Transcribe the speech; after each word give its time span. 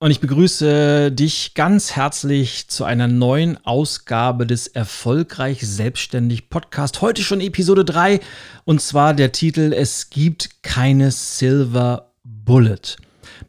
Und 0.00 0.12
ich 0.12 0.20
begrüße 0.20 1.10
dich 1.10 1.54
ganz 1.54 1.96
herzlich 1.96 2.68
zu 2.68 2.84
einer 2.84 3.08
neuen 3.08 3.58
Ausgabe 3.66 4.46
des 4.46 4.68
Erfolgreich 4.68 5.66
Selbstständig 5.66 6.50
Podcast. 6.50 7.00
Heute 7.00 7.24
schon 7.24 7.40
Episode 7.40 7.84
3 7.84 8.20
und 8.64 8.80
zwar 8.80 9.12
der 9.12 9.32
Titel 9.32 9.72
Es 9.76 10.08
gibt 10.08 10.62
keine 10.62 11.10
Silver 11.10 12.12
Bullet. 12.22 12.96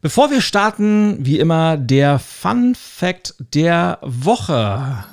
Bevor 0.02 0.32
wir 0.32 0.42
starten, 0.42 1.24
wie 1.24 1.38
immer 1.38 1.78
der 1.78 2.18
Fun 2.18 2.74
Fact 2.74 3.36
der 3.54 4.00
Woche. 4.02 5.04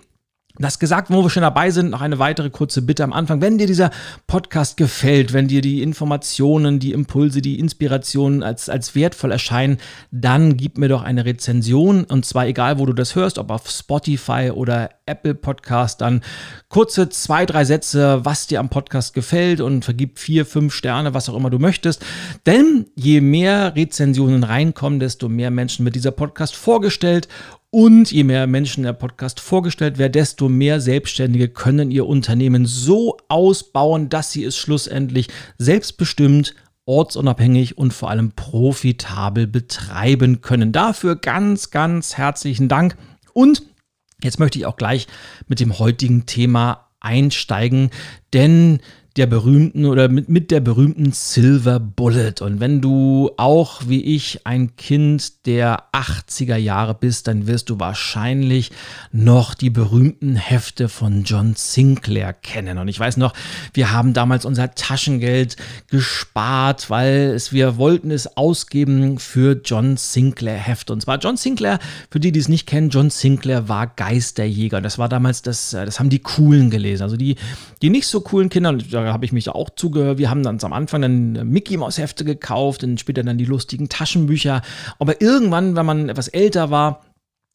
Das 0.60 0.78
gesagt, 0.78 1.10
wo 1.10 1.22
wir 1.22 1.30
schon 1.30 1.42
dabei 1.42 1.70
sind, 1.70 1.90
noch 1.90 2.02
eine 2.02 2.18
weitere 2.18 2.50
kurze 2.50 2.82
Bitte 2.82 3.02
am 3.02 3.14
Anfang. 3.14 3.40
Wenn 3.40 3.56
dir 3.56 3.66
dieser 3.66 3.90
Podcast 4.26 4.76
gefällt, 4.76 5.32
wenn 5.32 5.48
dir 5.48 5.62
die 5.62 5.82
Informationen, 5.82 6.78
die 6.78 6.92
Impulse, 6.92 7.40
die 7.40 7.58
Inspirationen 7.58 8.42
als, 8.42 8.68
als 8.68 8.94
wertvoll 8.94 9.32
erscheinen, 9.32 9.78
dann 10.10 10.58
gib 10.58 10.76
mir 10.76 10.88
doch 10.88 11.02
eine 11.02 11.24
Rezension. 11.24 12.04
Und 12.04 12.26
zwar 12.26 12.46
egal, 12.46 12.78
wo 12.78 12.84
du 12.84 12.92
das 12.92 13.14
hörst, 13.14 13.38
ob 13.38 13.50
auf 13.50 13.70
Spotify 13.70 14.50
oder 14.54 14.90
Apple 15.10 15.34
Podcast, 15.34 16.00
dann 16.00 16.22
kurze 16.68 17.08
zwei, 17.08 17.44
drei 17.44 17.64
Sätze, 17.64 18.24
was 18.24 18.46
dir 18.46 18.60
am 18.60 18.70
Podcast 18.70 19.12
gefällt 19.12 19.60
und 19.60 19.84
vergib 19.84 20.18
vier, 20.18 20.46
fünf 20.46 20.72
Sterne, 20.72 21.12
was 21.12 21.28
auch 21.28 21.36
immer 21.36 21.50
du 21.50 21.58
möchtest. 21.58 22.04
Denn 22.46 22.86
je 22.94 23.20
mehr 23.20 23.74
Rezensionen 23.76 24.44
reinkommen, 24.44 25.00
desto 25.00 25.28
mehr 25.28 25.50
Menschen 25.50 25.84
wird 25.84 25.96
dieser 25.96 26.12
Podcast 26.12 26.56
vorgestellt 26.56 27.28
und 27.70 28.10
je 28.10 28.24
mehr 28.24 28.46
Menschen 28.46 28.82
der 28.82 28.92
Podcast 28.92 29.38
vorgestellt 29.38 29.98
werden, 29.98 30.12
desto 30.12 30.48
mehr 30.48 30.80
Selbstständige 30.80 31.48
können 31.48 31.90
ihr 31.90 32.06
Unternehmen 32.06 32.66
so 32.66 33.16
ausbauen, 33.28 34.08
dass 34.08 34.32
sie 34.32 34.44
es 34.44 34.56
schlussendlich 34.56 35.28
selbstbestimmt, 35.58 36.54
ortsunabhängig 36.86 37.78
und 37.78 37.92
vor 37.92 38.10
allem 38.10 38.32
profitabel 38.32 39.46
betreiben 39.46 40.40
können. 40.40 40.72
Dafür 40.72 41.14
ganz, 41.14 41.70
ganz 41.70 42.16
herzlichen 42.16 42.68
Dank. 42.68 42.96
Und 43.32 43.62
jetzt 44.24 44.38
möchte 44.38 44.58
ich 44.58 44.66
auch 44.66 44.76
gleich 44.76 45.06
mit 45.48 45.60
dem 45.60 45.78
heutigen 45.78 46.26
Thema 46.26 46.86
einsteigen, 47.00 47.90
denn 48.32 48.80
der 49.16 49.26
berühmten 49.26 49.86
oder 49.86 50.08
mit, 50.08 50.28
mit 50.28 50.50
der 50.50 50.60
berühmten 50.60 51.12
Silver 51.12 51.80
Bullet. 51.80 52.34
Und 52.40 52.60
wenn 52.60 52.80
du 52.80 53.30
auch 53.36 53.82
wie 53.86 54.02
ich 54.02 54.46
ein 54.46 54.76
Kind 54.76 55.46
der 55.46 55.84
80er 55.92 56.56
Jahre 56.56 56.94
bist, 56.94 57.26
dann 57.26 57.46
wirst 57.46 57.70
du 57.70 57.80
wahrscheinlich 57.80 58.70
noch 59.10 59.54
die 59.54 59.70
berühmten 59.70 60.36
Hefte 60.36 60.88
von 60.88 61.24
John 61.24 61.54
Sinclair 61.56 62.32
kennen. 62.32 62.78
Und 62.78 62.88
ich 62.88 63.00
weiß 63.00 63.16
noch, 63.16 63.34
wir 63.74 63.92
haben 63.92 64.14
damals 64.14 64.44
unser 64.44 64.74
Taschengeld 64.74 65.56
gespart, 65.88 66.88
weil 66.88 67.32
es, 67.34 67.52
wir 67.52 67.76
wollten 67.76 68.10
es 68.10 68.36
ausgeben 68.36 69.18
für 69.18 69.60
John 69.64 69.96
Sinclair 69.96 70.58
Hefte. 70.58 70.92
Und 70.92 71.02
zwar 71.02 71.18
John 71.18 71.36
Sinclair, 71.36 71.78
für 72.10 72.20
die, 72.20 72.32
die 72.32 72.40
es 72.40 72.48
nicht 72.48 72.66
kennen, 72.66 72.90
John 72.90 73.10
Sinclair 73.10 73.68
war 73.68 73.88
Geisterjäger. 73.88 74.80
Das 74.80 74.98
war 74.98 75.08
damals 75.08 75.42
das, 75.42 75.70
das 75.70 75.98
haben 75.98 76.10
die 76.10 76.20
coolen 76.20 76.70
gelesen. 76.70 77.02
Also 77.02 77.16
die, 77.16 77.36
die 77.82 77.90
nicht 77.90 78.06
so 78.06 78.20
coolen 78.20 78.48
Kinder, 78.48 78.76
da 79.04 79.12
habe 79.12 79.24
ich 79.24 79.32
mich 79.32 79.48
auch 79.48 79.70
zugehört. 79.70 80.18
Wir 80.18 80.30
haben 80.30 80.42
dann 80.42 80.58
am 80.62 80.72
Anfang 80.72 81.02
dann 81.02 81.48
Mickey 81.48 81.76
Mouse 81.76 81.98
Hefte 81.98 82.24
gekauft 82.24 82.84
und 82.84 83.00
später 83.00 83.22
dann 83.22 83.38
die 83.38 83.44
lustigen 83.44 83.88
Taschenbücher. 83.88 84.62
Aber 84.98 85.20
irgendwann, 85.20 85.76
wenn 85.76 85.86
man 85.86 86.08
etwas 86.08 86.28
älter 86.28 86.70
war, 86.70 87.02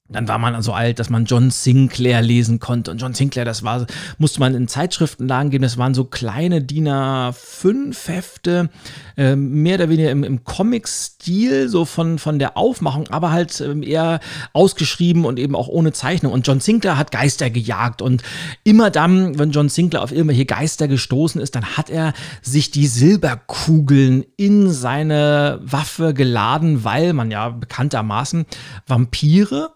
dann 0.07 0.28
war 0.28 0.38
man 0.38 0.62
so 0.62 0.72
alt, 0.72 1.00
dass 1.00 1.10
man 1.10 1.25
John 1.25 1.50
Sinclair 1.50 2.22
lesen 2.22 2.60
konnte. 2.60 2.92
Und 2.92 3.02
John 3.02 3.16
Sinclair, 3.16 3.44
das 3.44 3.63
war, 3.63 3.88
musste 4.19 4.40
man 4.40 4.54
in 4.54 4.68
Zeitschriftenlagen 4.68 5.50
geben. 5.50 5.63
Das 5.63 5.80
waren 5.80 5.96
so 5.96 6.04
kleine 6.04 6.62
DIN 6.62 6.88
A5 6.88 8.07
Hefte, 8.07 8.69
äh, 9.18 9.36
mehr 9.36 9.75
oder 9.75 9.90
weniger 9.90 10.12
im, 10.12 10.24
im 10.24 10.44
Comic-Stil, 10.44 11.69
so 11.69 11.86
von, 11.86 12.19
von 12.19 12.38
der 12.38 12.56
Aufmachung, 12.56 13.07
aber 13.07 13.31
halt 13.31 13.60
äh, 13.60 13.74
eher 13.84 14.19
ausgeschrieben 14.54 15.25
und 15.25 15.40
eben 15.40 15.56
auch 15.56 15.68
ohne 15.68 15.92
Zeichnung. 15.92 16.34
Und 16.34 16.46
John 16.46 16.60
Sinclair 16.60 17.00
hat 17.00 17.12
Geister 17.12 17.50
gejagt. 17.50 18.04
Und 18.04 18.22
immer 18.63 18.92
dann, 18.92 19.40
wenn 19.40 19.50
John 19.50 19.69
Sinclair 19.69 20.04
auf 20.04 20.12
irgendwelche 20.12 20.46
Geister 20.46 20.88
gestoßen 20.88 21.42
ist, 21.42 21.56
dann 21.56 21.78
hat 21.78 21.90
er 21.90 22.13
sich 22.44 22.69
die 22.69 22.86
Silberkugeln 22.86 24.24
in 24.38 24.69
seine 24.69 25.62
Waffe 25.63 26.13
geladen, 26.13 26.84
weil 26.84 27.13
man 27.13 27.31
ja 27.31 27.50
bekanntermaßen 27.50 28.46
Vampire 28.86 29.72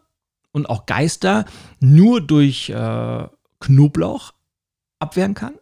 und 0.52 0.70
auch 0.70 0.86
Geister 0.86 1.46
nur 1.80 2.22
durch 2.22 2.70
äh, 2.70 3.28
Knoblauch 3.60 4.34
abwehren 5.00 5.34
kann, 5.34 5.54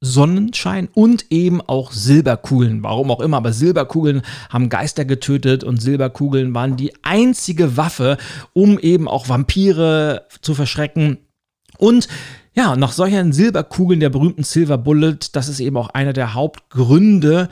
Sonnenschein 0.00 0.88
und 0.92 1.26
eben 1.30 1.60
auch 1.60 1.92
Silberkugeln. 1.92 2.82
Warum 2.82 3.10
auch 3.10 3.20
immer, 3.20 3.38
aber 3.38 3.52
Silberkugeln 3.52 4.22
haben 4.50 4.68
Geister 4.68 5.04
getötet 5.04 5.64
und 5.64 5.80
Silberkugeln 5.80 6.54
waren 6.54 6.76
die 6.76 6.92
einzige 7.02 7.76
Waffe, 7.76 8.18
um 8.52 8.78
eben 8.78 9.08
auch 9.08 9.28
Vampire 9.28 10.26
zu 10.42 10.54
verschrecken. 10.54 11.18
Und 11.78 12.08
ja, 12.54 12.76
nach 12.76 12.92
solchen 12.92 13.32
Silberkugeln 13.32 14.00
der 14.00 14.10
berühmten 14.10 14.44
Silver 14.44 14.78
Bullet, 14.78 15.18
das 15.32 15.48
ist 15.48 15.60
eben 15.60 15.76
auch 15.76 15.90
einer 15.90 16.12
der 16.12 16.34
Hauptgründe, 16.34 17.48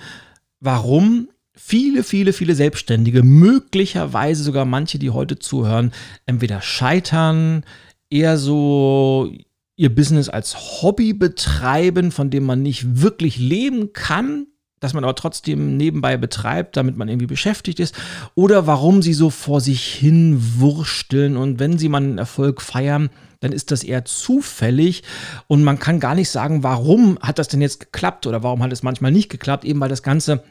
warum 0.60 1.28
viele, 1.54 2.02
viele, 2.02 2.32
viele 2.32 2.54
Selbstständige, 2.54 3.22
möglicherweise 3.22 4.42
sogar 4.42 4.64
manche, 4.64 4.98
die 4.98 5.10
heute 5.10 5.38
zuhören, 5.38 5.92
entweder 6.26 6.60
scheitern, 6.60 7.64
eher 8.10 8.36
so 8.38 9.30
ihr 9.76 9.94
Business 9.94 10.28
als 10.28 10.82
Hobby 10.82 11.12
betreiben, 11.12 12.12
von 12.12 12.30
dem 12.30 12.44
man 12.44 12.62
nicht 12.62 13.02
wirklich 13.02 13.38
leben 13.38 13.92
kann, 13.92 14.46
das 14.80 14.92
man 14.92 15.04
aber 15.04 15.14
trotzdem 15.14 15.76
nebenbei 15.76 16.16
betreibt, 16.16 16.76
damit 16.76 16.96
man 16.96 17.08
irgendwie 17.08 17.26
beschäftigt 17.26 17.80
ist, 17.80 17.94
oder 18.34 18.66
warum 18.66 19.02
sie 19.02 19.14
so 19.14 19.30
vor 19.30 19.60
sich 19.60 19.84
hin 19.84 20.38
wursteln. 20.58 21.36
Und 21.36 21.58
wenn 21.58 21.78
sie 21.78 21.88
mal 21.88 22.02
einen 22.02 22.18
Erfolg 22.18 22.60
feiern, 22.60 23.10
dann 23.40 23.52
ist 23.52 23.70
das 23.70 23.82
eher 23.82 24.04
zufällig. 24.04 25.02
Und 25.48 25.64
man 25.64 25.78
kann 25.78 26.00
gar 26.00 26.14
nicht 26.14 26.30
sagen, 26.30 26.62
warum 26.62 27.18
hat 27.20 27.38
das 27.38 27.48
denn 27.48 27.62
jetzt 27.62 27.80
geklappt 27.80 28.26
oder 28.26 28.42
warum 28.42 28.62
hat 28.62 28.72
es 28.72 28.82
manchmal 28.82 29.10
nicht 29.10 29.28
geklappt, 29.28 29.64
eben 29.64 29.80
weil 29.80 29.88
das 29.88 30.02
Ganze 30.02 30.44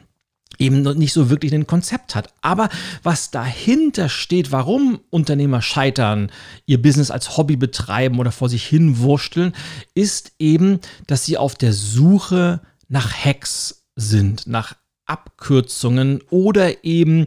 eben 0.58 0.82
nicht 0.82 1.12
so 1.12 1.30
wirklich 1.30 1.54
ein 1.54 1.66
Konzept 1.66 2.14
hat. 2.14 2.32
Aber 2.40 2.68
was 3.02 3.30
dahinter 3.30 4.08
steht, 4.08 4.52
warum 4.52 5.00
Unternehmer 5.10 5.62
scheitern, 5.62 6.30
ihr 6.66 6.80
Business 6.80 7.10
als 7.10 7.36
Hobby 7.36 7.56
betreiben 7.56 8.18
oder 8.18 8.32
vor 8.32 8.48
sich 8.48 8.64
hin 8.66 8.98
wursteln, 8.98 9.52
ist 9.94 10.32
eben, 10.38 10.80
dass 11.06 11.24
sie 11.24 11.38
auf 11.38 11.54
der 11.54 11.72
Suche 11.72 12.60
nach 12.88 13.12
Hacks 13.12 13.84
sind, 13.96 14.46
nach 14.46 14.74
Abkürzungen 15.06 16.22
oder 16.30 16.84
eben 16.84 17.26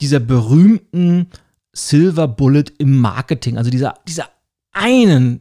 dieser 0.00 0.20
berühmten 0.20 1.28
Silver 1.72 2.28
Bullet 2.28 2.64
im 2.78 2.98
Marketing, 2.98 3.58
also 3.58 3.70
dieser, 3.70 3.94
dieser 4.06 4.28
einen 4.72 5.40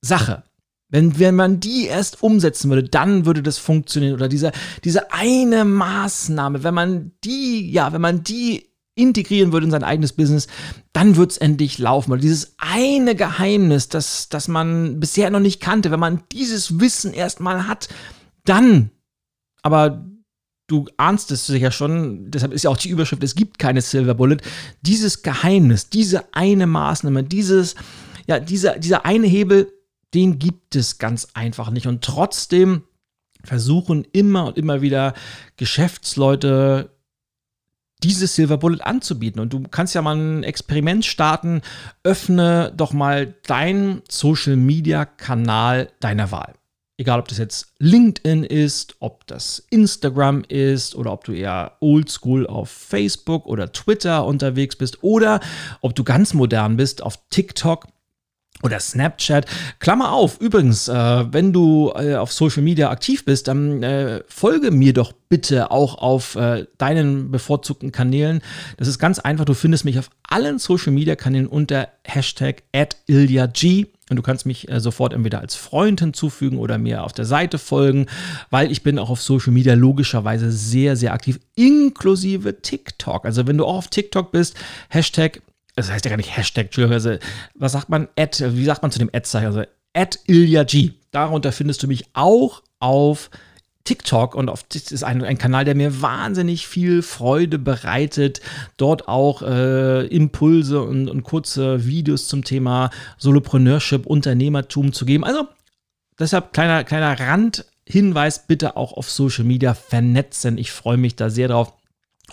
Sache. 0.00 0.44
Wenn, 0.90 1.18
wenn 1.18 1.34
man 1.34 1.60
die 1.60 1.86
erst 1.86 2.22
umsetzen 2.22 2.70
würde, 2.70 2.88
dann 2.88 3.26
würde 3.26 3.42
das 3.42 3.58
funktionieren. 3.58 4.14
Oder 4.14 4.28
diese, 4.28 4.52
diese 4.84 5.12
eine 5.12 5.64
Maßnahme, 5.64 6.64
wenn 6.64 6.74
man 6.74 7.12
die, 7.24 7.70
ja, 7.70 7.92
wenn 7.92 8.00
man 8.00 8.22
die 8.22 8.68
integrieren 8.94 9.52
würde 9.52 9.66
in 9.66 9.70
sein 9.70 9.84
eigenes 9.84 10.12
Business, 10.12 10.48
dann 10.92 11.16
wird 11.16 11.32
es 11.32 11.38
endlich 11.38 11.78
laufen. 11.78 12.12
Oder 12.12 12.20
dieses 12.22 12.54
eine 12.58 13.14
Geheimnis, 13.14 13.88
das, 13.88 14.28
das 14.28 14.48
man 14.48 14.98
bisher 14.98 15.30
noch 15.30 15.40
nicht 15.40 15.60
kannte, 15.60 15.90
wenn 15.90 16.00
man 16.00 16.22
dieses 16.32 16.80
Wissen 16.80 17.12
erstmal 17.12 17.68
hat, 17.68 17.88
dann, 18.44 18.90
aber 19.62 20.04
du 20.68 20.86
ahnst 20.96 21.30
es 21.30 21.46
sicher 21.46 21.70
schon, 21.70 22.30
deshalb 22.30 22.52
ist 22.52 22.64
ja 22.64 22.70
auch 22.70 22.76
die 22.76 22.90
Überschrift, 22.90 23.22
es 23.22 23.34
gibt 23.34 23.58
keine 23.58 23.82
Silver 23.82 24.14
Bullet, 24.14 24.38
dieses 24.82 25.22
Geheimnis, 25.22 25.90
diese 25.90 26.34
eine 26.34 26.66
Maßnahme, 26.66 27.24
dieses, 27.24 27.74
ja, 28.26 28.40
dieser, 28.40 28.78
dieser 28.78 29.04
eine 29.04 29.26
Hebel, 29.26 29.72
den 30.14 30.38
gibt 30.38 30.76
es 30.76 30.98
ganz 30.98 31.28
einfach 31.34 31.70
nicht. 31.70 31.86
Und 31.86 32.02
trotzdem 32.02 32.82
versuchen 33.44 34.04
immer 34.12 34.46
und 34.46 34.58
immer 34.58 34.82
wieder 34.82 35.14
Geschäftsleute 35.56 36.90
diese 38.02 38.26
Silver 38.26 38.58
Bullet 38.58 38.82
anzubieten. 38.82 39.40
Und 39.40 39.52
du 39.52 39.62
kannst 39.62 39.94
ja 39.94 40.02
mal 40.02 40.16
ein 40.16 40.44
Experiment 40.44 41.04
starten. 41.04 41.62
Öffne 42.04 42.72
doch 42.76 42.92
mal 42.92 43.34
deinen 43.46 44.02
Social 44.08 44.56
Media 44.56 45.04
Kanal 45.04 45.90
deiner 46.00 46.30
Wahl. 46.30 46.54
Egal, 47.00 47.20
ob 47.20 47.28
das 47.28 47.38
jetzt 47.38 47.74
LinkedIn 47.78 48.42
ist, 48.42 48.96
ob 48.98 49.24
das 49.28 49.64
Instagram 49.70 50.42
ist 50.48 50.96
oder 50.96 51.12
ob 51.12 51.22
du 51.22 51.32
eher 51.32 51.76
oldschool 51.78 52.44
auf 52.46 52.70
Facebook 52.70 53.46
oder 53.46 53.70
Twitter 53.70 54.24
unterwegs 54.24 54.74
bist 54.74 55.04
oder 55.04 55.38
ob 55.80 55.94
du 55.94 56.02
ganz 56.02 56.34
modern 56.34 56.76
bist 56.76 57.02
auf 57.02 57.20
TikTok 57.30 57.86
oder 58.62 58.80
Snapchat. 58.80 59.46
Klammer 59.78 60.12
auf, 60.12 60.40
übrigens, 60.40 60.88
äh, 60.88 61.32
wenn 61.32 61.52
du 61.52 61.92
äh, 61.94 62.16
auf 62.16 62.32
Social 62.32 62.62
Media 62.62 62.90
aktiv 62.90 63.24
bist, 63.24 63.48
dann 63.48 63.82
äh, 63.82 64.22
folge 64.26 64.70
mir 64.70 64.92
doch 64.92 65.12
bitte 65.28 65.70
auch 65.70 65.98
auf 65.98 66.34
äh, 66.34 66.66
deinen 66.78 67.30
bevorzugten 67.30 67.92
Kanälen. 67.92 68.40
Das 68.76 68.88
ist 68.88 68.98
ganz 68.98 69.18
einfach, 69.18 69.44
du 69.44 69.54
findest 69.54 69.84
mich 69.84 69.98
auf 69.98 70.10
allen 70.28 70.58
Social 70.58 70.92
Media 70.92 71.14
Kanälen 71.14 71.46
unter 71.46 71.88
Hashtag 72.04 72.62
@ilyag 73.06 73.86
und 74.10 74.16
du 74.16 74.22
kannst 74.22 74.46
mich 74.46 74.68
äh, 74.68 74.80
sofort 74.80 75.12
entweder 75.12 75.40
als 75.40 75.54
Freund 75.54 76.00
hinzufügen 76.00 76.58
oder 76.58 76.78
mir 76.78 77.04
auf 77.04 77.12
der 77.12 77.26
Seite 77.26 77.58
folgen, 77.58 78.06
weil 78.50 78.72
ich 78.72 78.82
bin 78.82 78.98
auch 78.98 79.10
auf 79.10 79.20
Social 79.20 79.52
Media 79.52 79.74
logischerweise 79.74 80.50
sehr, 80.50 80.96
sehr 80.96 81.12
aktiv, 81.12 81.38
inklusive 81.54 82.60
TikTok. 82.62 83.24
Also 83.24 83.46
wenn 83.46 83.58
du 83.58 83.66
auch 83.66 83.76
auf 83.76 83.88
TikTok 83.88 84.32
bist, 84.32 84.56
Hashtag 84.88 85.42
das 85.78 85.90
heißt 85.90 86.04
ja 86.04 86.10
gar 86.10 86.16
nicht 86.16 86.36
Hashtag, 86.36 86.66
Entschuldigung, 86.66 86.94
also, 86.94 87.16
was 87.54 87.72
sagt 87.72 87.88
man? 87.88 88.08
Ad, 88.18 88.44
wie 88.56 88.64
sagt 88.64 88.82
man 88.82 88.90
zu 88.90 88.98
dem 88.98 89.10
Ad-Zeichen? 89.12 89.46
Also, 89.46 89.62
Ad 89.94 90.18
Ilya 90.26 90.64
G. 90.64 90.92
Darunter 91.12 91.52
findest 91.52 91.82
du 91.82 91.86
mich 91.86 92.04
auch 92.14 92.62
auf 92.80 93.30
TikTok 93.84 94.34
und 94.34 94.50
auf, 94.50 94.64
das 94.64 94.92
ist 94.92 95.02
ein, 95.04 95.24
ein 95.24 95.38
Kanal, 95.38 95.64
der 95.64 95.74
mir 95.74 96.02
wahnsinnig 96.02 96.66
viel 96.66 97.02
Freude 97.02 97.58
bereitet. 97.58 98.40
Dort 98.76 99.08
auch 99.08 99.42
äh, 99.42 100.06
Impulse 100.08 100.82
und, 100.82 101.08
und 101.08 101.22
kurze 101.22 101.86
Videos 101.86 102.28
zum 102.28 102.44
Thema 102.44 102.90
Solopreneurship, 103.16 104.04
Unternehmertum 104.04 104.92
zu 104.92 105.06
geben. 105.06 105.24
Also 105.24 105.46
deshalb 106.18 106.52
kleiner, 106.52 106.84
kleiner 106.84 107.18
Randhinweis, 107.18 108.46
bitte 108.46 108.76
auch 108.76 108.92
auf 108.92 109.10
Social 109.10 109.44
Media 109.44 109.74
vernetzen. 109.74 110.58
Ich 110.58 110.70
freue 110.70 110.98
mich 110.98 111.16
da 111.16 111.30
sehr 111.30 111.48
drauf. 111.48 111.72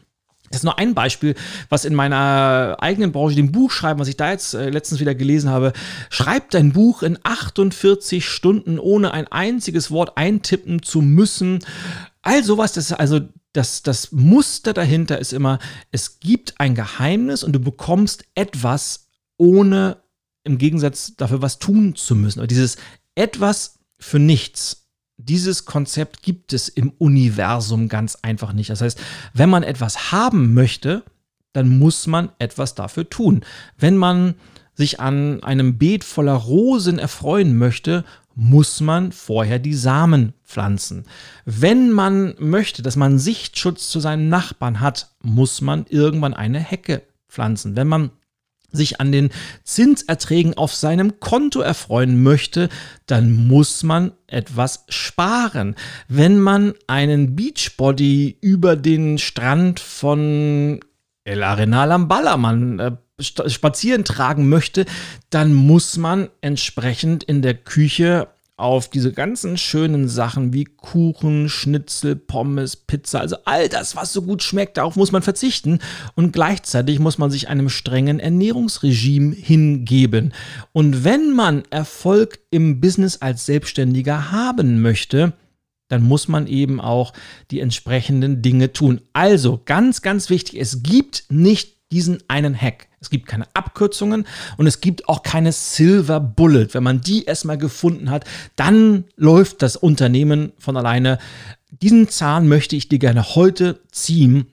Das 0.49 0.59
ist 0.59 0.63
nur 0.65 0.77
ein 0.77 0.93
Beispiel, 0.93 1.35
was 1.69 1.85
in 1.85 1.95
meiner 1.95 2.75
eigenen 2.79 3.13
Branche, 3.13 3.37
dem 3.37 3.53
Buch 3.53 3.71
schreiben, 3.71 4.01
was 4.01 4.09
ich 4.09 4.17
da 4.17 4.31
jetzt 4.31 4.55
äh, 4.55 4.69
letztens 4.69 4.99
wieder 4.99 5.15
gelesen 5.15 5.49
habe. 5.49 5.71
Schreib 6.09 6.51
dein 6.51 6.73
Buch 6.73 7.01
in 7.01 7.17
48 7.23 8.27
Stunden, 8.27 8.77
ohne 8.77 9.13
ein 9.13 9.27
einziges 9.29 9.89
Wort 9.89 10.17
eintippen 10.17 10.83
zu 10.83 11.01
müssen. 11.01 11.59
All 12.23 12.43
sowas, 12.43 12.73
das 12.73 12.91
ist 12.91 12.99
also 12.99 13.21
das, 13.57 13.81
das 13.81 14.11
Muster 14.11 14.73
dahinter 14.73 15.17
ist 15.17 15.33
immer, 15.33 15.57
es 15.91 16.19
gibt 16.19 16.59
ein 16.59 16.75
Geheimnis 16.75 17.43
und 17.43 17.53
du 17.53 17.59
bekommst 17.59 18.25
etwas, 18.35 19.07
ohne 19.37 19.97
im 20.43 20.59
Gegensatz 20.59 21.15
dafür 21.17 21.41
was 21.41 21.57
tun 21.57 21.95
zu 21.95 22.15
müssen. 22.15 22.39
Aber 22.39 22.47
dieses 22.47 22.77
etwas 23.15 23.79
für 23.97 24.19
nichts, 24.19 24.87
dieses 25.17 25.65
Konzept 25.65 26.21
gibt 26.21 26.53
es 26.53 26.69
im 26.69 26.91
Universum 26.99 27.89
ganz 27.89 28.15
einfach 28.21 28.53
nicht. 28.53 28.69
Das 28.69 28.81
heißt, 28.81 28.99
wenn 29.33 29.49
man 29.49 29.63
etwas 29.63 30.11
haben 30.11 30.53
möchte, 30.53 31.03
dann 31.53 31.79
muss 31.79 32.05
man 32.05 32.29
etwas 32.37 32.75
dafür 32.75 33.09
tun. 33.09 33.43
Wenn 33.75 33.97
man 33.97 34.35
sich 34.75 34.99
an 34.99 35.41
einem 35.41 35.79
Beet 35.79 36.03
voller 36.03 36.35
Rosen 36.35 36.99
erfreuen 36.99 37.57
möchte, 37.57 38.05
muss 38.39 38.81
man 38.81 39.11
vorher 39.11 39.57
die 39.57 39.73
Samen 39.73 40.33
pflanzen. 40.45 41.05
Wenn 41.45 41.91
man 41.91 42.35
möchte, 42.37 42.83
dass 42.83 42.95
man 42.95 43.17
Sichtschutz 43.17 43.89
zu 43.89 43.99
seinen 43.99 44.29
Nachbarn 44.29 44.79
hat, 44.79 45.09
muss 45.23 45.59
man 45.59 45.87
irgendwann 45.89 46.35
eine 46.35 46.59
Hecke 46.59 47.01
pflanzen, 47.27 47.75
wenn 47.75 47.87
man 47.87 48.11
sich 48.71 49.01
an 49.01 49.11
den 49.11 49.31
Zinserträgen 49.63 50.55
auf 50.55 50.75
seinem 50.75 51.19
Konto 51.19 51.61
erfreuen 51.61 52.21
möchte, 52.21 52.69
dann 53.07 53.31
muss 53.47 53.81
man 53.81 54.11
etwas 54.27 54.85
sparen. 54.89 55.75
Wenn 56.07 56.39
man 56.39 56.75
einen 56.85 57.35
Beachbody 57.35 58.37
über 58.39 58.75
den 58.75 59.17
Strand 59.17 59.79
von 59.79 60.79
El 61.23 61.43
Arenal 61.43 61.91
am 61.91 62.07
Ballermann 62.07 62.79
äh, 62.79 62.91
spazieren 63.19 64.03
tragen 64.03 64.47
möchte, 64.47 64.85
dann 65.29 65.53
muss 65.53 65.97
man 65.97 66.29
entsprechend 66.41 67.23
in 67.23 67.41
der 67.41 67.55
Küche 67.55 68.27
auf 68.57 68.89
diese 68.89 69.11
ganzen 69.11 69.57
schönen 69.57 70.09
Sachen 70.09 70.51
wie 70.51 70.65
Kuchen, 70.65 71.47
Schnitzel, 71.47 72.15
Pommes, 72.15 72.75
Pizza, 72.75 73.19
also 73.19 73.37
all 73.45 73.69
das, 73.69 73.95
was 73.95 74.13
so 74.13 74.23
gut 74.23 74.41
schmeckt, 74.41 74.77
darauf 74.77 74.95
muss 74.95 75.11
man 75.11 75.21
verzichten 75.21 75.79
und 76.15 76.31
gleichzeitig 76.31 76.97
muss 76.99 77.19
man 77.19 77.29
sich 77.29 77.49
einem 77.49 77.69
strengen 77.69 78.19
Ernährungsregime 78.19 79.35
hingeben. 79.35 80.33
Und 80.71 81.03
wenn 81.03 81.33
man 81.33 81.63
Erfolg 81.69 82.39
im 82.49 82.81
Business 82.81 83.21
als 83.21 83.45
Selbstständiger 83.45 84.31
haben 84.31 84.81
möchte, 84.81 85.33
dann 85.87 86.03
muss 86.03 86.27
man 86.27 86.47
eben 86.47 86.81
auch 86.81 87.13
die 87.51 87.59
entsprechenden 87.59 88.41
Dinge 88.41 88.73
tun. 88.73 89.01
Also 89.13 89.61
ganz, 89.65 90.01
ganz 90.01 90.29
wichtig, 90.29 90.59
es 90.59 90.83
gibt 90.83 91.25
nicht 91.29 91.76
diesen 91.91 92.19
einen 92.27 92.59
Hack. 92.59 92.87
Es 92.99 93.09
gibt 93.09 93.27
keine 93.27 93.45
Abkürzungen 93.53 94.25
und 94.57 94.67
es 94.67 94.81
gibt 94.81 95.07
auch 95.07 95.23
keine 95.23 95.51
Silver 95.51 96.19
Bullet. 96.19 96.69
Wenn 96.71 96.83
man 96.83 97.01
die 97.01 97.25
erstmal 97.25 97.57
gefunden 97.57 98.09
hat, 98.09 98.25
dann 98.55 99.05
läuft 99.15 99.61
das 99.61 99.75
Unternehmen 99.75 100.51
von 100.57 100.77
alleine. 100.77 101.19
Diesen 101.69 102.09
Zahn 102.09 102.47
möchte 102.47 102.75
ich 102.75 102.89
dir 102.89 102.99
gerne 102.99 103.35
heute 103.35 103.79
ziehen. 103.91 104.47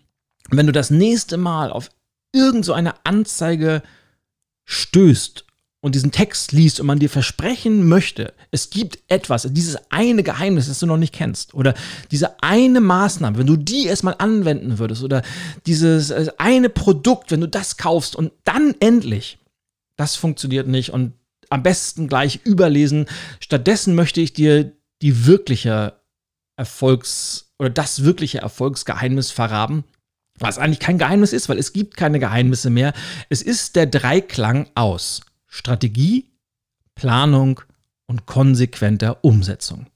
Wenn 0.50 0.67
du 0.67 0.73
das 0.73 0.91
nächste 0.91 1.37
Mal 1.37 1.73
auf 1.73 1.91
irgendeine 2.33 2.91
so 2.91 2.97
Anzeige 3.05 3.83
stößt 4.64 5.45
und 5.85 5.95
diesen 5.95 6.12
Text 6.12 6.53
liest 6.53 6.81
und 6.81 6.87
man 6.87 6.99
dir 6.99 7.11
versprechen 7.11 7.87
möchte, 7.87 8.33
es 8.50 8.71
gibt 8.71 9.00
etwas, 9.09 9.47
dieses 9.50 9.76
eine 9.91 10.23
Geheimnis, 10.23 10.69
das 10.69 10.79
du 10.79 10.87
noch 10.87 10.97
nicht 10.97 11.12
kennst, 11.12 11.53
oder 11.53 11.75
diese 12.11 12.43
eine 12.43 12.81
Maßnahme, 12.81 13.37
wenn 13.37 13.47
du 13.47 13.59
die 13.59 13.85
erstmal 13.85 14.14
anwenden 14.17 14.79
würdest, 14.79 15.03
oder 15.03 15.21
dieses 15.67 16.09
äh, 16.09 16.31
eine 16.38 16.71
Produkt, 16.71 17.31
wenn 17.31 17.43
du 17.43 17.49
das 17.49 17.76
kaufst 17.76 18.17
und 18.17 18.33
dann 18.45 18.75
endlich, 18.81 19.37
das 19.99 20.17
funktioniert 20.17 20.69
nicht 20.69 20.88
und 20.88 21.12
am 21.50 21.62
besten 21.62 22.09
gleich 22.09 22.41
überlesen. 22.45 23.05
Stattdessen 23.38 23.95
möchte 23.95 24.23
ich 24.23 24.33
dir 24.33 24.73
die 25.03 25.26
wirkliche 25.26 26.00
Erfolgs- 26.57 27.53
oder 27.59 27.69
das 27.69 28.05
wirkliche 28.05 28.38
Erfolgsgeheimnis 28.38 29.31
verraten, 29.31 29.85
was 30.38 30.57
eigentlich 30.57 30.81
kein 30.81 30.97
Geheimnis 30.97 31.35
ist, 31.35 31.50
weil 31.50 31.59
es 31.59 31.75
gibt 31.75 31.99
keine 31.99 32.21
Geheimnisse 32.21 32.71
mehr. 32.71 32.95
Es 33.29 33.43
ist 33.43 33.76
der 33.76 33.85
Dreiklang 33.85 34.71
aus 34.75 35.21
Strategie, 35.55 36.33
Planung 36.97 37.61
und 38.07 38.27
konsequenter 38.27 39.25
Umsetzung. 39.25 39.87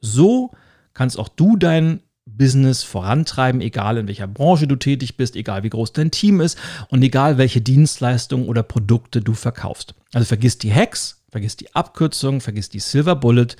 So 0.00 0.50
kannst 0.94 1.18
auch 1.18 1.28
du 1.28 1.58
dein 1.58 2.00
Business 2.24 2.82
vorantreiben, 2.82 3.60
egal 3.60 3.98
in 3.98 4.08
welcher 4.08 4.26
Branche 4.26 4.66
du 4.66 4.76
tätig 4.76 5.18
bist, 5.18 5.36
egal 5.36 5.62
wie 5.62 5.68
groß 5.68 5.92
dein 5.92 6.10
Team 6.10 6.40
ist 6.40 6.58
und 6.88 7.02
egal 7.02 7.36
welche 7.36 7.60
Dienstleistungen 7.60 8.48
oder 8.48 8.62
Produkte 8.62 9.20
du 9.20 9.34
verkaufst. 9.34 9.94
Also 10.14 10.24
vergiss 10.24 10.56
die 10.56 10.72
Hacks, 10.72 11.22
vergiss 11.30 11.58
die 11.58 11.74
Abkürzung, 11.74 12.40
vergiss 12.40 12.70
die 12.70 12.80
Silver 12.80 13.14
Bullet 13.14 13.56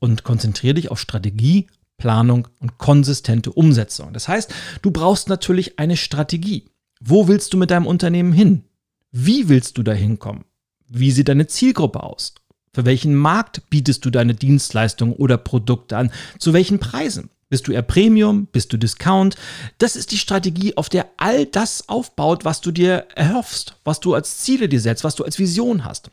und 0.00 0.24
konzentriere 0.24 0.74
dich 0.74 0.90
auf 0.90 0.98
Strategie, 0.98 1.68
Planung 1.96 2.48
und 2.58 2.78
konsistente 2.78 3.52
Umsetzung. 3.52 4.12
Das 4.12 4.26
heißt, 4.26 4.52
du 4.82 4.90
brauchst 4.90 5.28
natürlich 5.28 5.78
eine 5.78 5.96
Strategie. 5.96 6.64
Wo 7.00 7.28
willst 7.28 7.54
du 7.54 7.56
mit 7.56 7.70
deinem 7.70 7.86
Unternehmen 7.86 8.32
hin? 8.32 8.64
Wie 9.12 9.48
willst 9.48 9.78
du 9.78 9.84
da 9.84 9.92
hinkommen? 9.92 10.44
Wie 10.88 11.10
sieht 11.10 11.28
deine 11.28 11.46
Zielgruppe 11.46 12.02
aus? 12.02 12.34
Für 12.72 12.84
welchen 12.84 13.14
Markt 13.14 13.68
bietest 13.70 14.04
du 14.04 14.10
deine 14.10 14.34
Dienstleistungen 14.34 15.14
oder 15.14 15.36
Produkte 15.36 15.96
an? 15.96 16.10
Zu 16.38 16.52
welchen 16.52 16.78
Preisen? 16.78 17.30
Bist 17.50 17.66
du 17.66 17.72
eher 17.72 17.82
Premium? 17.82 18.46
Bist 18.46 18.72
du 18.72 18.76
Discount? 18.76 19.36
Das 19.78 19.96
ist 19.96 20.12
die 20.12 20.18
Strategie, 20.18 20.76
auf 20.76 20.88
der 20.88 21.06
all 21.16 21.46
das 21.46 21.88
aufbaut, 21.88 22.44
was 22.44 22.60
du 22.60 22.70
dir 22.70 23.06
erhoffst, 23.14 23.76
was 23.84 24.00
du 24.00 24.14
als 24.14 24.38
Ziele 24.38 24.68
dir 24.68 24.80
setzt, 24.80 25.04
was 25.04 25.14
du 25.14 25.24
als 25.24 25.38
Vision 25.38 25.84
hast. 25.84 26.10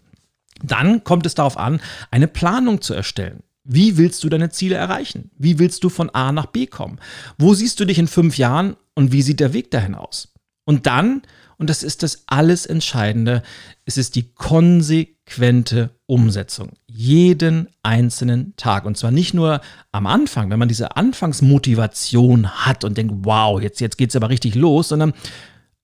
Dann 0.63 1.03
kommt 1.03 1.25
es 1.25 1.36
darauf 1.36 1.58
an, 1.58 1.82
eine 2.12 2.27
Planung 2.27 2.82
zu 2.82 2.94
erstellen. 2.94 3.44
Wie 3.65 3.98
willst 3.98 4.24
du 4.24 4.29
deine 4.29 4.50
Ziele 4.50 4.75
erreichen? 4.75 5.32
Wie 5.38 5.60
willst 5.60 5.84
du 5.84 5.89
von 5.89 6.10
A 6.12 6.32
nach 6.32 6.46
B 6.46 6.67
kommen? 6.67 7.00
Wo 7.38 7.53
siehst 7.53 7.79
du 7.79 7.86
dich 7.86 8.00
in 8.00 8.08
fünf 8.08 8.38
Jahren 8.38 8.75
und 8.94 9.12
wie 9.12 9.22
sieht 9.22 9.39
der 9.39 9.53
Weg 9.53 9.72
dahin 9.72 9.96
aus? 9.96 10.34
Und 10.65 10.86
dann 10.86 11.24
und 11.57 11.69
das 11.69 11.83
ist 11.83 12.03
das 12.03 12.24
alles 12.27 12.65
Entscheidende, 12.65 13.43
es 13.85 13.97
ist 13.97 14.15
die 14.15 14.33
konsequente 14.33 15.91
Umsetzung. 16.05 16.74
Jeden 16.88 17.67
einzelnen 17.83 18.55
Tag. 18.57 18.85
Und 18.85 18.97
zwar 18.97 19.12
nicht 19.12 19.33
nur 19.33 19.62
am 19.91 20.07
Anfang, 20.07 20.50
wenn 20.50 20.59
man 20.59 20.67
diese 20.67 20.95
Anfangsmotivation 20.95 22.65
hat 22.65 22.83
und 22.83 22.97
denkt, 22.97 23.13
wow, 23.19 23.62
jetzt, 23.62 23.79
jetzt 23.81 23.97
geht 23.97 24.09
es 24.09 24.15
aber 24.15 24.29
richtig 24.29 24.55
los, 24.55 24.89
sondern 24.89 25.13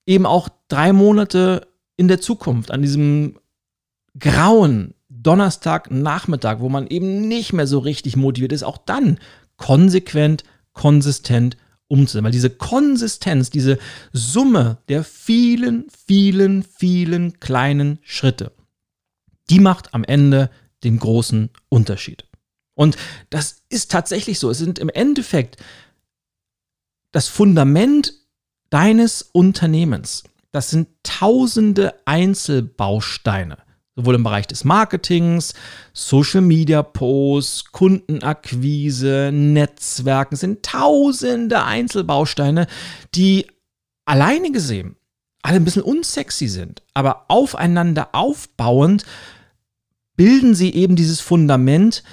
eben 0.06 0.26
auch 0.26 0.50
drei 0.68 0.94
Monate 0.94 1.68
in 1.98 2.08
der 2.08 2.22
Zukunft, 2.22 2.72
an 2.72 2.82
diesem 2.82 3.38
grauen 4.18 4.94
Donnerstagnachmittag, 5.10 6.60
wo 6.60 6.70
man 6.70 6.88
eben 6.88 7.28
nicht 7.28 7.54
mehr 7.54 7.68
so 7.68 7.80
richtig 7.80 8.16
motiviert 8.16 8.52
ist, 8.52 8.64
auch 8.64 8.78
dann 8.78 9.20
konsequent, 9.58 10.44
konsistent 10.74 11.58
umzusetzen. 11.92 12.24
Weil 12.24 12.32
diese 12.32 12.50
Konsistenz, 12.50 13.50
diese 13.50 13.78
Summe 14.14 14.78
der 14.88 15.04
vielen, 15.04 15.86
vielen, 16.08 16.64
vielen 16.64 17.40
kleinen 17.40 18.00
Schritte, 18.02 18.52
die 19.50 19.60
macht 19.60 19.94
am 19.94 20.04
Ende 20.04 20.50
den 20.84 20.98
großen 20.98 21.50
Unterschied. 21.70 22.26
Und 22.74 22.98
das 23.30 23.64
ist 23.70 23.92
tatsächlich 23.92 24.40
so. 24.40 24.50
Es 24.50 24.58
sind 24.58 24.80
im 24.80 24.90
Endeffekt 24.90 25.58
das 27.12 27.28
Fundament 27.28 28.14
deines 28.70 29.22
Unternehmens. 29.22 30.24
Das 30.52 30.70
sind 30.70 30.88
tausende 31.04 31.94
Einzelbausteine 32.06 33.58
sowohl 33.96 34.16
im 34.16 34.24
Bereich 34.24 34.48
des 34.48 34.64
Marketings, 34.64 35.54
Social 35.94 36.42
Media 36.42 36.82
Posts, 36.82 37.72
Kundenakquise, 37.72 39.32
Netzwerken, 39.34 40.36
sind 40.36 40.64
tausende 40.64 41.64
Einzelbausteine, 41.64 42.68
die 43.14 43.48
alleine 44.06 44.52
gesehen 44.52 44.96
alle 45.44 45.58
ein 45.58 45.66
bisschen 45.66 45.82
unsexy 45.82 46.48
sind, 46.48 46.84
aber 46.94 47.26
aufeinander 47.28 48.10
aufbauend 48.14 49.06
bilden 50.16 50.54
sie 50.54 50.74
eben 50.74 50.96
dieses 50.96 51.20
Fundament, 51.20 52.04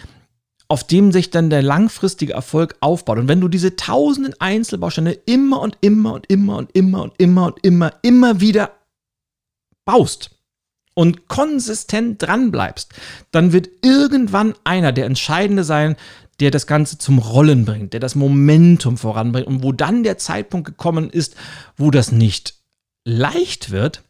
auf 0.68 0.87
dem 0.87 1.12
sich 1.12 1.30
dann 1.30 1.50
der 1.50 1.62
langfristige 1.62 2.35
Erfolg 2.35 2.76
aufbaut. 2.80 3.18
Und 3.18 3.28
wenn 3.28 3.40
du 3.40 3.49
diese 3.49 3.76
tausenden 3.76 4.35
Einzelbausteine 4.38 5.12
immer 5.12 5.61
und 5.61 5.76
immer 5.80 6.14
und 6.14 6.26
immer 6.30 6.56
und 6.56 6.70
immer 6.73 7.02
und 7.02 7.14
immer 7.18 7.47
und 7.47 7.58
immer, 7.64 7.92
immer 8.02 8.40
wieder 8.40 8.73
baust, 9.85 10.38
und 10.98 11.28
konsistent 11.28 12.20
dran 12.20 12.50
bleibst, 12.50 12.92
dann 13.30 13.52
wird 13.52 13.68
irgendwann 13.82 14.54
einer 14.64 14.90
der 14.90 15.06
Entscheidende 15.06 15.62
sein, 15.62 15.94
der 16.40 16.50
das 16.50 16.66
Ganze 16.66 16.98
zum 16.98 17.20
Rollen 17.20 17.64
bringt, 17.64 17.92
der 17.92 18.00
das 18.00 18.16
Momentum 18.16 18.96
voranbringt. 18.96 19.46
Und 19.46 19.62
wo 19.62 19.70
dann 19.70 20.02
der 20.02 20.18
Zeitpunkt 20.18 20.66
gekommen 20.66 21.08
ist, 21.08 21.36
wo 21.76 21.92
das 21.92 22.10
nicht 22.10 22.54
leicht 23.04 23.70
wird, 23.70 24.02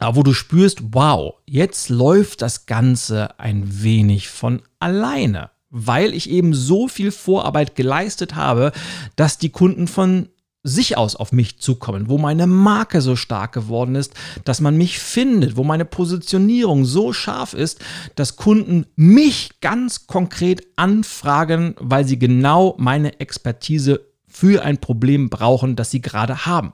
aber 0.00 0.16
wo 0.16 0.22
du 0.22 0.34
spürst, 0.34 0.82
wow, 0.92 1.36
jetzt 1.46 1.88
läuft 1.88 2.42
das 2.42 2.66
Ganze 2.66 3.40
ein 3.40 3.82
wenig 3.82 4.28
von 4.28 4.60
alleine, 4.80 5.48
weil 5.70 6.12
ich 6.12 6.28
eben 6.28 6.52
so 6.52 6.88
viel 6.88 7.10
Vorarbeit 7.10 7.74
geleistet 7.74 8.34
habe, 8.34 8.72
dass 9.16 9.38
die 9.38 9.48
Kunden 9.48 9.88
von 9.88 10.28
sich 10.64 10.96
aus 10.96 11.16
auf 11.16 11.32
mich 11.32 11.58
zukommen, 11.58 12.08
wo 12.08 12.18
meine 12.18 12.46
Marke 12.46 13.00
so 13.00 13.16
stark 13.16 13.52
geworden 13.52 13.96
ist, 13.96 14.14
dass 14.44 14.60
man 14.60 14.76
mich 14.76 14.98
findet, 15.00 15.56
wo 15.56 15.64
meine 15.64 15.84
Positionierung 15.84 16.84
so 16.84 17.12
scharf 17.12 17.52
ist, 17.52 17.80
dass 18.14 18.36
Kunden 18.36 18.86
mich 18.94 19.60
ganz 19.60 20.06
konkret 20.06 20.66
anfragen, 20.76 21.74
weil 21.78 22.06
sie 22.06 22.18
genau 22.18 22.76
meine 22.78 23.18
Expertise 23.18 24.00
für 24.28 24.64
ein 24.64 24.78
Problem 24.78 25.30
brauchen, 25.30 25.76
das 25.76 25.90
sie 25.90 26.00
gerade 26.00 26.46
haben. 26.46 26.72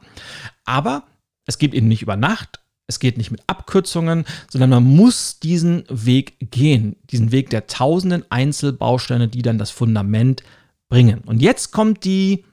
Aber 0.64 1.04
es 1.46 1.58
geht 1.58 1.72
eben 1.72 1.88
nicht 1.88 2.02
über 2.02 2.16
Nacht, 2.16 2.60
es 2.86 3.00
geht 3.00 3.18
nicht 3.18 3.30
mit 3.30 3.42
Abkürzungen, 3.46 4.24
sondern 4.50 4.70
man 4.70 4.84
muss 4.84 5.40
diesen 5.40 5.84
Weg 5.88 6.50
gehen, 6.50 6.96
diesen 7.10 7.32
Weg 7.32 7.50
der 7.50 7.66
tausenden 7.66 8.24
Einzelbausteine, 8.30 9.28
die 9.28 9.42
dann 9.42 9.58
das 9.58 9.70
Fundament 9.70 10.42
bringen. 10.88 11.20
Und 11.26 11.42
jetzt 11.42 11.72
kommt 11.72 12.04
die 12.04 12.44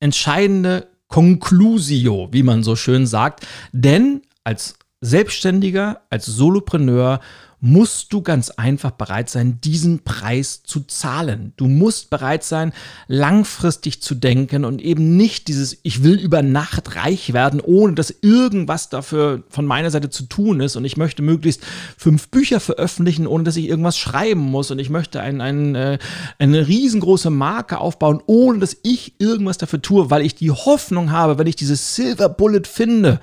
entscheidende 0.00 0.88
Conclusio, 1.08 2.28
wie 2.32 2.42
man 2.42 2.62
so 2.62 2.76
schön 2.76 3.06
sagt. 3.06 3.46
Denn 3.72 4.22
als 4.44 4.74
Selbstständiger, 5.00 6.02
als 6.10 6.26
Solopreneur 6.26 7.20
musst 7.62 8.12
du 8.12 8.22
ganz 8.22 8.50
einfach 8.50 8.90
bereit 8.90 9.28
sein, 9.28 9.60
diesen 9.62 10.02
Preis 10.02 10.62
zu 10.62 10.80
zahlen. 10.80 11.52
Du 11.56 11.66
musst 11.68 12.08
bereit 12.08 12.42
sein, 12.42 12.72
langfristig 13.06 14.02
zu 14.02 14.14
denken 14.14 14.64
und 14.64 14.80
eben 14.80 15.16
nicht 15.16 15.48
dieses, 15.48 15.78
ich 15.82 16.02
will 16.02 16.18
über 16.18 16.42
Nacht 16.42 16.96
reich 16.96 17.34
werden, 17.34 17.60
ohne 17.60 17.94
dass 17.94 18.14
irgendwas 18.22 18.88
dafür 18.88 19.42
von 19.50 19.66
meiner 19.66 19.90
Seite 19.90 20.08
zu 20.08 20.24
tun 20.24 20.60
ist. 20.60 20.76
Und 20.76 20.86
ich 20.86 20.96
möchte 20.96 21.22
möglichst 21.22 21.62
fünf 21.98 22.28
Bücher 22.28 22.60
veröffentlichen, 22.60 23.26
ohne 23.26 23.44
dass 23.44 23.56
ich 23.56 23.68
irgendwas 23.68 23.98
schreiben 23.98 24.40
muss. 24.40 24.70
Und 24.70 24.78
ich 24.78 24.88
möchte 24.88 25.20
ein, 25.20 25.42
ein, 25.42 25.74
äh, 25.74 25.98
eine 26.38 26.66
riesengroße 26.66 27.30
Marke 27.30 27.78
aufbauen, 27.78 28.22
ohne 28.24 28.58
dass 28.58 28.76
ich 28.82 29.14
irgendwas 29.18 29.58
dafür 29.58 29.82
tue, 29.82 30.10
weil 30.10 30.22
ich 30.22 30.34
die 30.34 30.50
Hoffnung 30.50 31.10
habe, 31.10 31.38
wenn 31.38 31.46
ich 31.46 31.56
dieses 31.56 31.94
Silver 31.94 32.30
Bullet 32.30 32.62
finde, 32.64 33.20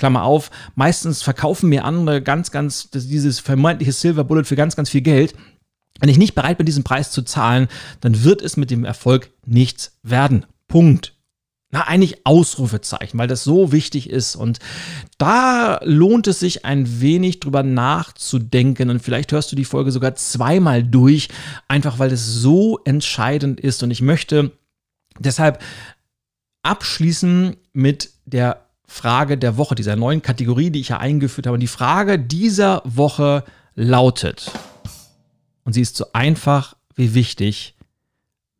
Klammer 0.00 0.24
auf, 0.24 0.50
meistens 0.74 1.22
verkaufen 1.22 1.68
mir 1.68 1.84
andere 1.84 2.20
ganz, 2.22 2.50
ganz, 2.50 2.90
dieses 2.90 3.38
vermeintliche 3.38 3.92
Silver 3.92 4.24
Bullet 4.24 4.44
für 4.44 4.56
ganz, 4.56 4.74
ganz 4.74 4.90
viel 4.90 5.02
Geld. 5.02 5.34
Wenn 6.00 6.08
ich 6.08 6.18
nicht 6.18 6.34
bereit 6.34 6.56
bin, 6.56 6.66
diesen 6.66 6.82
Preis 6.84 7.12
zu 7.12 7.22
zahlen, 7.22 7.68
dann 8.00 8.24
wird 8.24 8.42
es 8.42 8.56
mit 8.56 8.70
dem 8.70 8.84
Erfolg 8.84 9.30
nichts 9.46 9.98
werden. 10.02 10.46
Punkt. 10.66 11.14
Na, 11.72 11.82
eigentlich 11.86 12.26
Ausrufezeichen, 12.26 13.16
weil 13.18 13.28
das 13.28 13.44
so 13.44 13.70
wichtig 13.70 14.10
ist. 14.10 14.34
Und 14.34 14.58
da 15.18 15.78
lohnt 15.84 16.26
es 16.26 16.40
sich 16.40 16.64
ein 16.64 17.00
wenig 17.00 17.38
drüber 17.38 17.62
nachzudenken. 17.62 18.90
Und 18.90 19.00
vielleicht 19.00 19.30
hörst 19.30 19.52
du 19.52 19.56
die 19.56 19.64
Folge 19.64 19.92
sogar 19.92 20.16
zweimal 20.16 20.82
durch, 20.82 21.28
einfach 21.68 22.00
weil 22.00 22.10
es 22.10 22.26
so 22.26 22.80
entscheidend 22.84 23.60
ist. 23.60 23.82
Und 23.84 23.92
ich 23.92 24.02
möchte 24.02 24.50
deshalb 25.20 25.62
abschließen 26.62 27.56
mit 27.72 28.10
der 28.24 28.69
Frage 28.92 29.38
der 29.38 29.56
Woche, 29.56 29.76
dieser 29.76 29.94
neuen 29.94 30.20
Kategorie, 30.20 30.70
die 30.70 30.80
ich 30.80 30.88
ja 30.88 30.98
eingeführt 30.98 31.46
habe. 31.46 31.54
Und 31.54 31.60
die 31.60 31.68
Frage 31.68 32.18
dieser 32.18 32.82
Woche 32.84 33.44
lautet, 33.76 34.50
und 35.62 35.74
sie 35.74 35.80
ist 35.80 35.96
so 35.96 36.06
einfach 36.12 36.74
wie 36.96 37.14
wichtig, 37.14 37.76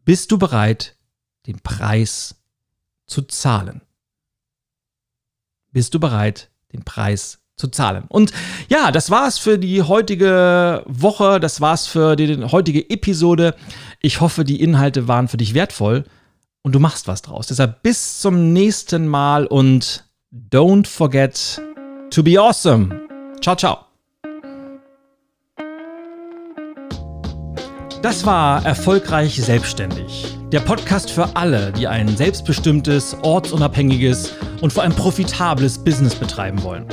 bist 0.04 0.30
du 0.30 0.38
bereit, 0.38 0.94
den 1.48 1.58
Preis 1.58 2.36
zu 3.08 3.22
zahlen? 3.22 3.82
Bist 5.72 5.94
du 5.94 6.00
bereit, 6.00 6.48
den 6.72 6.84
Preis 6.84 7.40
zu 7.56 7.66
zahlen? 7.66 8.04
Und 8.08 8.30
ja, 8.68 8.92
das 8.92 9.10
war's 9.10 9.36
für 9.36 9.58
die 9.58 9.82
heutige 9.82 10.84
Woche, 10.86 11.40
das 11.40 11.60
war's 11.60 11.88
für 11.88 12.14
die 12.14 12.44
heutige 12.44 12.88
Episode. 12.88 13.56
Ich 14.00 14.20
hoffe, 14.20 14.44
die 14.44 14.62
Inhalte 14.62 15.08
waren 15.08 15.26
für 15.26 15.38
dich 15.38 15.54
wertvoll 15.54 16.04
und 16.62 16.72
du 16.72 16.78
machst 16.78 17.08
was 17.08 17.20
draus. 17.20 17.48
Deshalb 17.48 17.82
bis 17.82 18.20
zum 18.20 18.52
nächsten 18.52 19.08
Mal 19.08 19.46
und 19.46 20.04
Don't 20.32 20.86
forget 20.86 21.60
to 22.10 22.22
be 22.22 22.38
awesome. 22.38 23.08
Ciao, 23.40 23.56
ciao. 23.56 23.78
Das 28.00 28.24
war 28.24 28.64
Erfolgreich 28.64 29.42
Selbstständig. 29.42 30.36
Der 30.52 30.60
Podcast 30.60 31.10
für 31.10 31.34
alle, 31.34 31.72
die 31.72 31.88
ein 31.88 32.16
selbstbestimmtes, 32.16 33.16
ortsunabhängiges 33.22 34.32
und 34.60 34.72
vor 34.72 34.84
allem 34.84 34.92
profitables 34.92 35.82
Business 35.82 36.14
betreiben 36.14 36.62
wollen. 36.62 36.86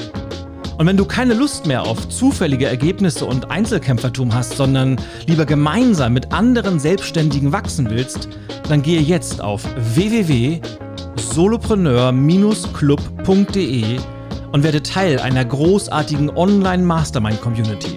Und 0.79 0.88
wenn 0.88 0.98
du 0.98 1.06
keine 1.06 1.36
Lust 1.36 1.67
mehr 1.67 1.84
auf 1.84 2.10
zufällige 2.10 2.65
Ergebnisse 2.65 3.25
und 3.25 3.51
Einzelkämpfertum 3.51 4.34
hast, 4.34 4.58
sondern 4.58 5.00
lieber 5.27 5.46
gemeinsam 5.46 6.13
mit 6.13 6.32
anderen 6.34 6.79
Selbstständigen 6.79 7.51
wachsen 7.51 7.88
willst, 7.91 8.29
dann 8.67 8.82
gehe 8.82 9.01
jetzt 9.01 9.41
auf 9.41 9.63
www.erfolgreich.com 9.94 10.87
solopreneur-club.de 11.20 14.00
und 14.52 14.64
werde 14.64 14.84
Teil 14.84 15.20
einer 15.20 15.46
großartigen 15.46 16.36
Online-Mastermind-Community. 16.36 17.96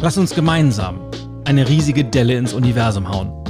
Lass 0.00 0.16
uns 0.18 0.32
gemeinsam 0.34 1.00
eine 1.44 1.68
riesige 1.68 2.04
Delle 2.04 2.36
ins 2.36 2.52
Universum 2.52 3.08
hauen. 3.08 3.41